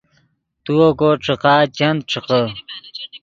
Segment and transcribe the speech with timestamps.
[0.63, 2.41] تو اوکو ݯیقا چند ݯیقے